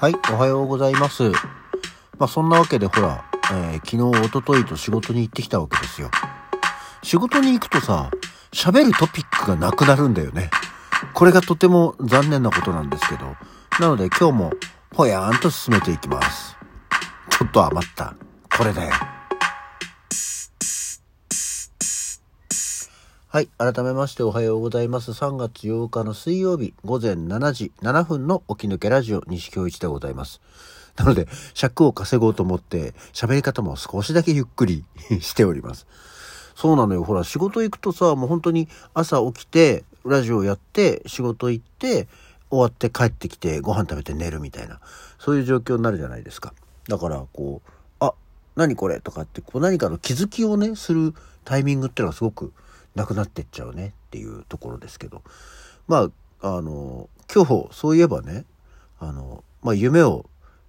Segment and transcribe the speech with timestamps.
[0.00, 1.32] はい、おはようございます。
[2.18, 6.08] まあそんなわけでほら、えー昨日、おとといと仕事に行ってきたわけですよ。
[7.02, 8.08] 仕事に行くとさ、
[8.52, 10.50] 喋るトピックがなくなるんだよね。
[11.14, 13.34] これがとても残念なことなんですけど。
[13.80, 14.52] なので今日も
[14.90, 16.56] ぽやーんと進めていきます。
[17.30, 18.14] ちょっと余った。
[18.56, 19.17] これだよ。
[23.30, 23.48] はい。
[23.58, 25.10] 改めましておはようございます。
[25.10, 30.40] 3月8日の水曜日午前7時7分の起き抜けラジオ西京一でございます。
[30.96, 34.82] なので、尺を稼ごうと思って、喋り方も少しだけゆっくり
[35.20, 35.86] しております。
[36.56, 37.04] そうなのよ。
[37.04, 42.08] ほら、仕事行くとさ、もう本当に朝起きて、ラジオやって、仕事行って、
[42.48, 44.80] 終わって帰ってきて、ご飯食べて寝るみたいな、
[45.18, 46.54] そういう状況になるじゃないですか。
[46.88, 47.70] だから、こう、
[48.00, 48.14] あ、
[48.56, 51.12] 何これとかって、こう何かの気づきをね、する
[51.44, 52.54] タイミングっていうのがすごく
[52.98, 55.22] なくなってっちゃうねっていうところですけど。
[55.86, 56.10] ま
[56.42, 58.44] あ、あの、今日、そういえばね、
[58.98, 60.26] あの、まあ、夢を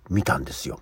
[0.09, 0.79] 見たんですよ。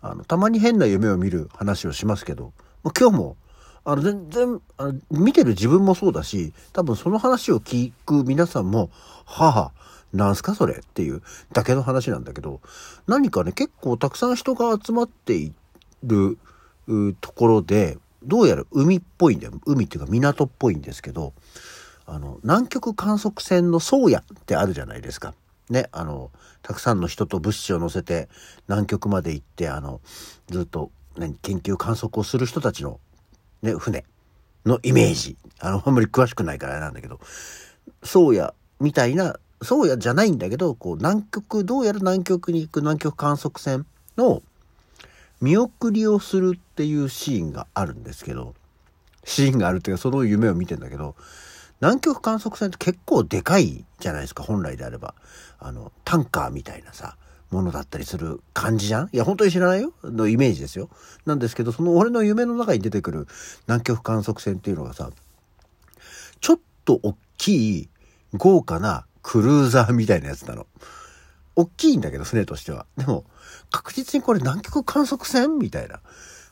[0.00, 3.36] あの、たまに変な夢を見る話をしますけど、もう今日も、
[3.84, 8.90] あの、全然、あの見てる自分もそうだし、多分その話を聞く皆さんも、
[9.24, 12.60] はあ、なんすかそれっていうだけの話なんだけど、
[13.06, 15.52] 何かね、結構たくさん人が集まってい
[16.04, 16.38] る
[17.20, 19.52] ところで、どうやら海っぽいんだよ。
[19.66, 21.32] 海っていうか港っぽいんですけど、
[22.06, 25.34] あの、南極観測船の宗谷ってあるじゃないですか。
[25.70, 26.30] ね、あの、
[26.62, 28.28] たくさんの人と物資を乗せて
[28.68, 30.00] 南極まで行って、あの、
[30.48, 33.00] ずっと、何、研究観測をする人たちの、
[33.62, 34.04] ね、船
[34.66, 35.36] のイメージ。
[35.60, 37.20] あの、あんまり詳しくないからなんだけど、
[38.02, 43.86] 宗谷みたいな、宗谷じゃないんだけど、こう、南極、どうやら南極に行く南極観測船
[44.18, 44.42] の
[45.40, 48.54] 見送りをするっていうシーンがあるんですけど、
[49.24, 51.16] シーンがあるっていうか、その夢を見てんだけど、
[51.80, 55.14] 南極観測船って結構でかいじゃないですか、本来であれば。
[55.58, 57.16] あの、タンカーみたいなさ、
[57.50, 59.08] ものだったりする感じじゃん？
[59.12, 59.92] いや、本当に知らないよ？
[60.02, 60.88] のイメージですよ。
[61.24, 63.28] なんですけど、その俺の夢の中に出てくる
[63.68, 65.10] 南極観測船っていうのがさ、
[66.40, 67.88] ちょっと大きい
[68.32, 70.66] 豪華なクルーザーみたいなやつなの。
[71.56, 72.86] 大きいんだけど、船としては。
[72.96, 73.24] でも、
[73.70, 75.58] 確実にこれ南極観測船？
[75.58, 76.00] みたいな。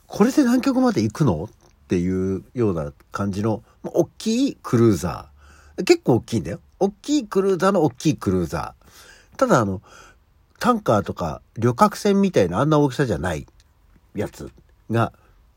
[0.06, 1.44] これで南極まで行くの？
[1.44, 1.48] っ
[1.88, 5.84] ていうような感じの、まあ大きいクルーザー。
[5.84, 6.60] 結構大きいんだよ。
[6.78, 9.38] 大きいクルーザーの大きいクルーザー。
[9.38, 9.82] ただあの、
[10.58, 13.46] タンカーとか旅客船みたいなあんな大きさじゃない
[14.14, 14.50] やつ
[14.90, 15.12] が、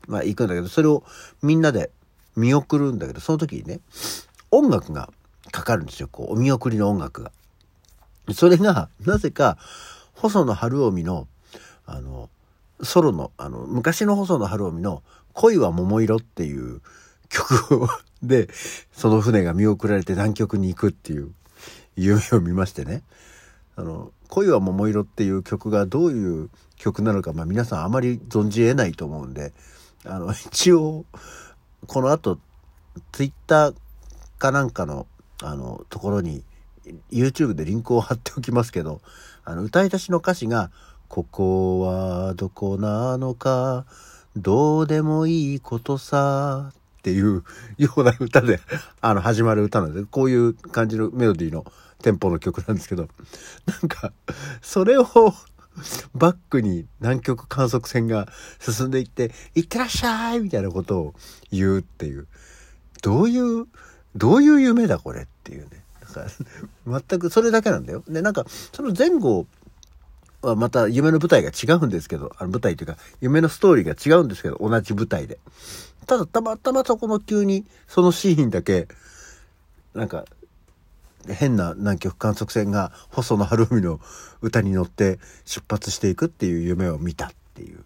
[0.08, 1.04] まあ行くんだけど、それを
[1.42, 1.90] みんなで
[2.34, 3.80] 見送るんだけど、その時にね、
[4.50, 5.10] 音楽が
[5.52, 6.08] かかるんですよ。
[6.08, 7.32] こう、お見送りの音楽が。
[8.32, 9.58] それが、なぜか、
[10.14, 11.28] 細野晴臣の、
[11.84, 12.30] あの、
[12.82, 16.80] ソロの、あの、昔の細野晴臣の恋は桃色っていう
[17.28, 17.88] 曲
[18.22, 18.48] で、
[18.92, 21.32] その船が見送られて南極に行くっていう
[21.96, 23.02] 夢を見ましてね。
[23.76, 29.52] あの、恋は桃色っていう曲がどういう曲なのか、まあ皆さんあまり存じ得ないと思うんで、
[30.04, 31.04] あの、一応、
[31.86, 32.38] この後、
[33.12, 33.74] ツイッター
[34.38, 35.06] かなんかの、
[35.42, 36.42] あの、ところに、
[37.10, 39.00] YouTube でリンクを貼っておきますけど、
[39.44, 40.70] あの、歌い出しの歌詞が、
[41.08, 43.86] ここはどこなのか、
[44.36, 47.44] どうでもいいことさ、っていう
[47.78, 48.58] ような歌で、
[49.00, 51.64] あの、始まる歌なんです、こういう感じのメロディーの
[52.02, 53.08] テンポの曲なんですけど、
[53.66, 54.12] なんか、
[54.60, 55.04] それを
[56.14, 58.26] バックに南極観測船が
[58.58, 61.14] 進んでいって、いってらっしゃいみたいなことを
[61.52, 62.26] 言うっていう、
[63.02, 63.66] どういう、
[64.16, 65.85] どういう夢だこれっていうね。
[66.14, 68.02] なんか全くそれだけなんだよ。
[68.08, 69.46] で、なんか、その前後
[70.42, 75.38] はまた夢の舞台が違うんですけど、あの舞台というか、夢のストーリーが違うんですけど、同じ舞台で。
[76.06, 78.88] ただ、たまたまそこの急に、そのシーンだけ、
[79.94, 80.24] なんか、
[81.28, 83.98] 変な南極観測船が細野晴臣の
[84.42, 87.84] 歌に乗って出発していくっていう夢を見たっていう。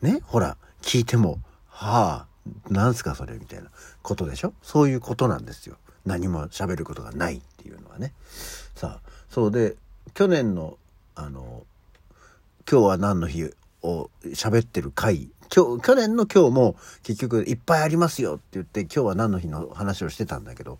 [0.00, 3.68] ねほら、聞いても、はあ、なんすかそれみたいな
[4.00, 4.54] ことでしょ？
[4.62, 5.76] そういうことなんですよ。
[6.06, 8.12] 何も喋ることがないっていうのはね。
[8.74, 9.76] さあ、そうで、
[10.14, 10.78] 去年の、
[11.14, 11.64] あの、
[12.70, 13.50] 今日は何の日
[13.82, 20.78] を喋ってる回、今日、去年の今日も結局いっぱいありますよって言って今日は何の日の話をしてたんだけど、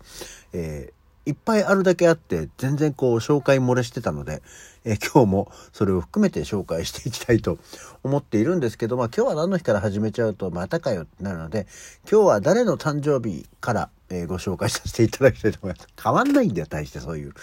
[0.53, 4.41] えーいっぱいあるだけあって全然こう紹介漏れしてたので、
[4.83, 7.59] えー今日もそれを含めて紹介していきたいと
[8.03, 11.67] 思っているんですけど、まあ今日は何の日から始めちゃうとまたかよってなるので、
[12.11, 15.87] 今日は誰の誕生日から、えーご紹介させていただきたいと思います。
[16.01, 17.33] 変わんないんだよ、大してそういう。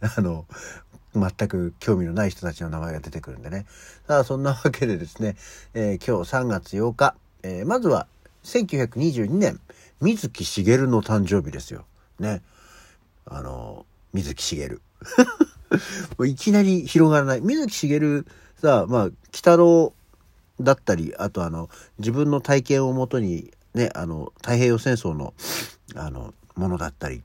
[0.00, 0.46] あの、
[1.14, 3.66] 全く興味のない人たちの名前が出てくるんでね。
[4.06, 5.36] さあ、そんなわけでですね、
[5.74, 8.06] えー今日3月8日、えーまずは
[8.44, 9.60] 1922年、
[10.00, 11.84] 水木しげるの誕生日ですよ。
[12.20, 12.42] ね。
[13.26, 14.82] あの、水木しげる。
[16.18, 17.40] もういきなり広がらない。
[17.40, 18.26] 水木しげる
[18.60, 19.92] さ、まあ、鬼太郎
[20.60, 21.68] だったり、あとあの、
[21.98, 25.34] 自分の体験をもとに、ね、あの、太平洋戦争の、
[25.94, 27.22] あの、ものだったり、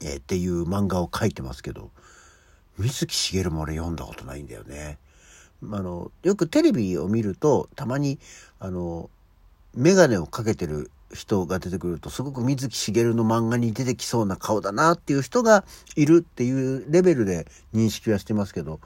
[0.00, 1.90] えー、っていう漫画を描いてますけど、
[2.78, 4.98] 水木しげるも俺読んだことないんだよね。
[5.70, 8.18] あの、よくテレビを見ると、たまに、
[8.58, 9.10] あの、
[9.74, 15.64] メガネをかけてる人が出てくると、すごく水木しげるの漫画に出てきそうな顔だなっていう人が
[15.96, 18.80] いるっていうレベルで認識はしてますけど、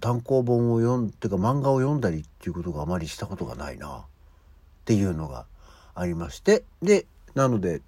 [0.00, 4.02] 単行本を読んっ、ていうか漫画を読んだりっていうことがあまりしたことがないなっ
[4.84, 5.46] ていうのが
[5.94, 7.82] ありまして、で、なので、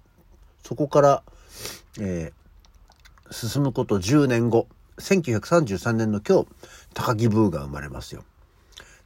[0.63, 1.23] そこから、
[1.99, 4.67] えー、進むこと10年後、
[4.99, 6.47] 1933年の今日、
[6.93, 8.23] 高木ブーが生まれますよ。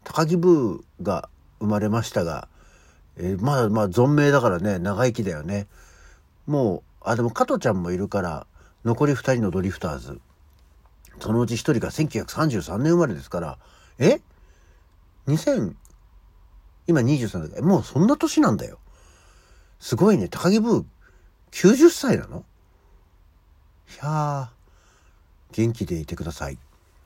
[0.03, 1.29] 高木ブーが
[1.59, 2.47] 生まれましたが、
[3.17, 5.67] えー、まあまあ存命だからね、長生きだよね。
[6.47, 8.47] もう、あ、でも加トちゃんもいるから、
[8.85, 10.19] 残り2人のドリフターズ。
[11.19, 13.57] そのうち1人が1933年生まれですから、
[13.99, 14.21] え
[15.27, 15.75] ?2000、
[16.87, 18.79] 今23だけど、もうそんな年なんだよ。
[19.79, 20.85] すごいね、高木ブー、
[21.51, 22.45] 90歳なの？
[23.91, 26.57] いやー、元気でいてください。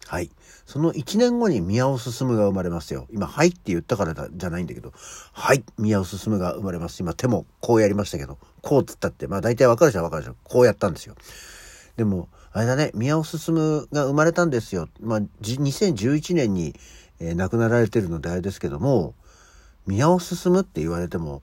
[0.07, 0.29] はい。
[0.65, 3.07] その1年後に宮尾進が生まれますよ。
[3.11, 4.93] 今、はいって言ったからじゃないんだけど、
[5.33, 6.99] はい、宮尾進が生まれます。
[7.01, 10.35] 今、手もこうやりましたけど、こうつったって、まあ大体わかる人はわかるでしょ。
[10.43, 11.15] こうやったんですよ。
[11.97, 13.55] でも、あれだね、宮尾進
[13.91, 14.87] が生まれたんですよ。
[15.01, 16.75] まあ、2011年に、
[17.19, 19.13] えー、亡くなられてるのであれですけども、
[19.87, 21.41] 宮尾進って言われても、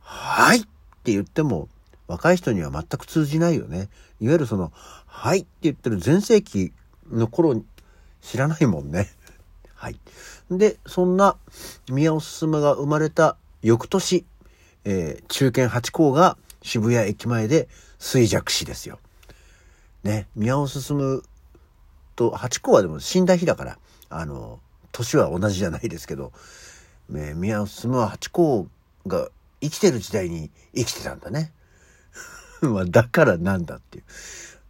[0.00, 0.62] はいっ
[1.04, 1.68] て言っても、
[2.06, 3.88] 若い人には全く通じないよね。
[4.20, 4.72] いわゆるその、
[5.06, 6.72] はいって言ってる前世紀
[7.10, 7.62] の頃
[8.22, 9.08] 知らないもんね。
[9.74, 10.00] はい。
[10.50, 11.36] で、そんな
[11.88, 14.24] 宮尾進が生まれた翌年、
[14.84, 17.68] えー、中堅八校が渋谷駅前で
[17.98, 18.98] 衰弱死ですよ。
[20.04, 21.22] ね、宮尾進
[22.16, 23.78] と八校はでも死んだ日だから、
[24.10, 24.60] あの、
[24.92, 26.32] 年は同じじゃないですけど、
[27.08, 28.68] ね、宮尾進は八校
[29.06, 29.28] が
[29.60, 31.52] 生きてる時代に生きてたんだね。
[32.62, 34.04] まあ、だからなんだっていう。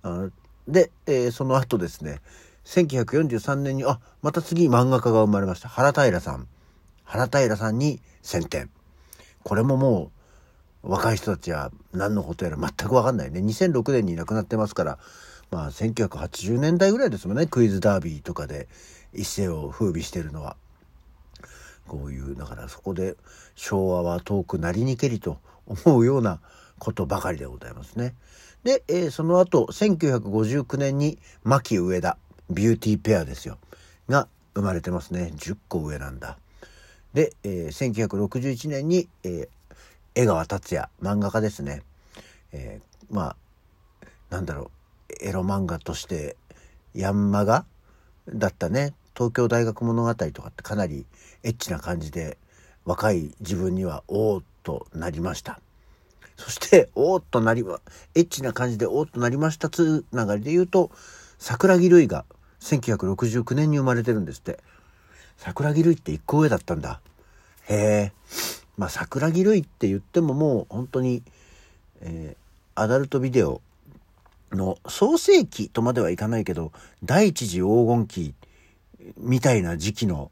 [0.02, 0.28] あ
[0.66, 2.20] で、えー、その後ですね、
[2.68, 5.70] 1943年に、あ、また次漫画家が生まれました。
[5.70, 6.46] 原平さん。
[7.04, 8.68] 原平さんに選点。
[9.42, 10.12] これもも
[10.84, 13.40] う、若い人たちは何のことやら全くわかんないね。
[13.40, 14.98] 2006年に亡くなってますから、
[15.50, 17.46] まあ1980年代ぐらいですもんね。
[17.46, 18.68] クイズダービーとかで
[19.14, 20.56] 一世を風靡してるのは。
[21.86, 23.16] こういう、だからそこで
[23.54, 26.38] 昭和は遠くなりにけりと思うような
[26.78, 28.14] ことばかりでございますね。
[28.62, 32.18] で、えー、その後、1959年に牧上田。
[32.50, 33.58] ビューティーペアですよ。
[34.08, 35.32] が生まれてますね。
[35.36, 36.38] 10個上なんだ。
[37.14, 39.48] で、えー、1961年に、えー、
[40.14, 41.82] 江川達也、漫画家ですね。
[42.52, 43.36] えー、まあ、
[44.30, 44.70] なんだろ
[45.10, 46.36] う、エロ漫画として、
[46.94, 47.64] ヤンマガ
[48.28, 48.94] だったね。
[49.14, 51.04] 東京大学物語とかってかなり
[51.42, 52.38] エッチな感じで、
[52.84, 55.60] 若い自分にはおーっとなりました。
[56.36, 57.80] そして、おーっとなりま、
[58.14, 60.90] エッチな感じでおーっとなりましたつながりで言うと、
[61.38, 62.24] 桜木類が
[62.60, 64.58] 1969年に生まれてるんですって。
[65.38, 67.00] 桜木類って一個上だったんだ。
[67.68, 68.12] へえ。
[68.76, 71.22] まあ桜木類って言ってももう本当に、
[72.00, 73.60] えー、アダルトビデオ
[74.52, 76.72] の創世期とまではいかないけど、
[77.04, 78.34] 第一次黄金期
[79.16, 80.30] みたいな時期の、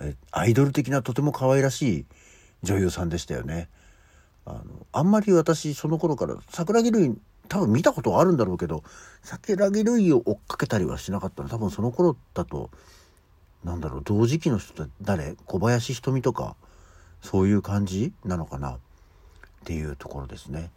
[0.00, 2.06] えアイドル的なとても可愛らしい
[2.62, 3.68] 女優さんでしたよね。
[4.44, 7.16] あの、あんまり私その頃から桜木類
[7.48, 8.82] 多分見たことはあるんだろうけど、
[9.22, 12.70] 桜木類を追っかけたりはしなかったら、多分その頃だと、
[13.64, 16.56] なんだろう、同時期の人って誰小林瞳とか、
[17.22, 18.78] そういう感じなのかなっ
[19.64, 20.70] ていうところですね。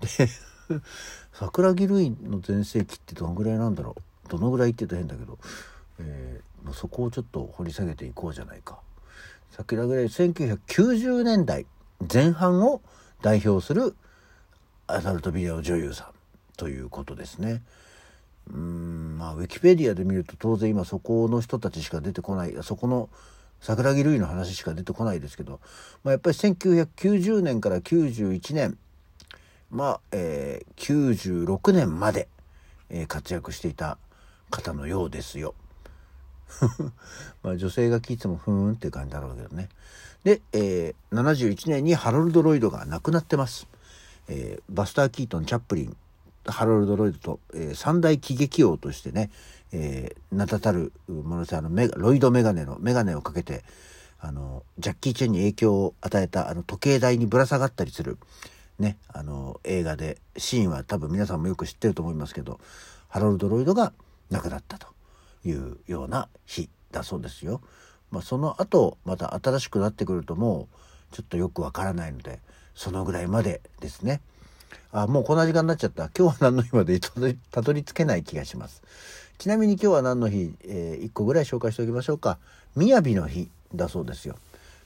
[0.00, 0.28] で、
[1.32, 3.96] 桜木類の全盛期ってどのぐらいなんだろ
[4.26, 4.28] う。
[4.28, 5.38] どのぐらいって言うと変だけど、
[5.98, 8.78] えー、そこをちょっと掘り下げていこうじゃないか。
[9.50, 11.66] 桜木類1990年代
[12.12, 12.80] 前半を
[13.22, 13.96] 代表する
[14.88, 16.06] アダルトビデオ女優さん
[16.56, 17.62] ということですね。
[18.50, 23.10] うんまあウィキペディアで見ると当然今そこの人たちしか出てこないそこの
[23.60, 25.60] 桜木類の話しか出てこないですけど、
[26.02, 28.78] まあ、やっぱり1990年から91年
[29.70, 32.28] まあ、えー、96年まで、
[32.88, 33.98] えー、活躍していた
[34.50, 35.54] 方のようですよ。
[37.42, 39.68] まあ女性が聞いてもふーんって感じだろうけどね。
[40.24, 43.66] で、えー、71年にハロルド・ロイドが亡くなってます。
[44.28, 45.96] えー、バスター・キートン、チャップリン、
[46.46, 49.30] ハロルド・ロイドと、えー、三大喜劇王としてね、
[49.72, 53.64] えー、名だたるものであのメロイドメガネのメガネをかけて
[54.20, 58.18] あのジャッキー・チェンに影響を与えたあの時計台にぶら下がったりする、
[58.78, 62.58] ね、あの映画でシーンは多分皆さんもよく知ってると思いますけど
[63.08, 63.92] ハロルド・ロイドが
[64.30, 64.88] 亡くなったと
[65.44, 67.60] いうような日だそうですよ。
[68.10, 70.68] まあ、その後また新しくなってくるとも
[71.12, 72.40] うちょっとよくわからないので
[72.78, 74.20] そのぐらいまでですね。
[74.92, 76.10] あ、もうこんな時間になっちゃった。
[76.16, 78.84] 今日は何の日までたどり 着けない気がします。
[79.36, 82.38] ちなみに今日は何の日、えー、1個ぐらい紹介しておきましょうか。
[82.76, 84.36] 雅の日だそうですよ。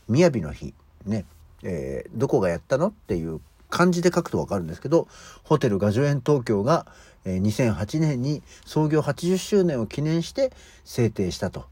[0.08, 0.72] 雅の日。
[1.04, 1.26] ね。
[1.64, 5.06] えー、どこがやったのっていう漢字で書くとわかるんですけど、
[5.44, 6.86] ホテル画助園東京が、
[7.26, 10.50] えー、2008年に創業80周年を記念して
[10.86, 11.66] 制定したと。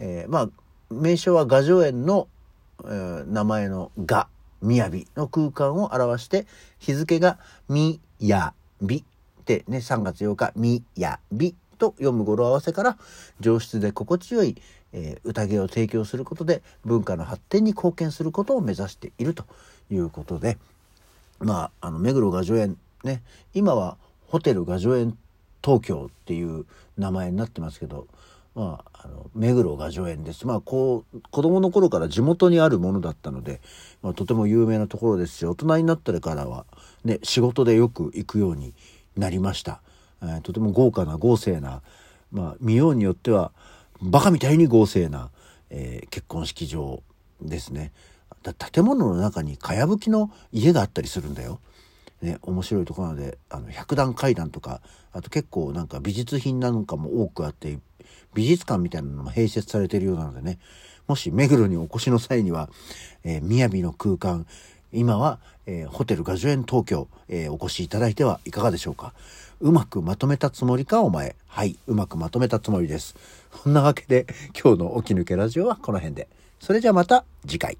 [0.00, 0.48] えー、まあ、
[0.90, 2.26] 名称は画助園の、
[2.82, 4.26] えー、名前の画、
[4.62, 6.46] 雅の空間を表して、
[6.78, 7.38] 日付が
[7.68, 9.04] みやびっ
[9.44, 12.98] てね、3月8日、みやびと読む語呂合わせから
[13.40, 14.56] 上質で心地よい、
[14.92, 19.44] えー、宴を提供することで文化の発展に貢献することを目指していると
[19.90, 20.58] いうことで
[21.40, 23.22] まああの目黒雅助園ね
[23.54, 23.96] 今は
[24.28, 25.16] ホテル雅助園
[25.64, 26.66] 東京っていう
[26.98, 28.06] 名前になってますけど
[28.60, 30.46] まあ、あの目黒雅助園です。
[30.46, 33.62] まあ、こう、子供の頃から地元にあるものだったので、
[34.02, 36.66] まあ、とても有名なところですし、大人になってからは、
[37.02, 38.74] ね、仕事でよく行くように
[39.16, 39.80] なりました。
[40.22, 41.80] えー、とても豪華な豪勢な、
[42.30, 43.52] まあ、見ようによっては
[44.02, 45.30] バカみたいに豪勢な、
[45.70, 47.02] えー、結婚式場
[47.40, 47.92] ですね。
[48.72, 51.60] 建物の中にかやぶきの家があったりするんだよ。
[52.20, 57.78] ね、面白いところなのであの百段階段とかあと結構なんか美術品なんかも多くあって
[58.34, 60.58] 美術館みたいなのも併設されているようなのでね
[61.06, 62.70] もし目黒にお越しの際には、
[63.24, 64.46] えー、雅の空間
[64.92, 69.12] 今は、えー、ホテルガジュエン東京、えー、お越しいただいてはいかがでしょうか。
[69.60, 71.36] うまくまとめたつもりかお前。
[71.46, 73.14] はい、うまくまとめたつもりです。
[73.62, 74.26] そんなわけで
[74.60, 76.28] 今日の起き抜けラジオはこの辺で。
[76.58, 77.78] それじゃまた次回。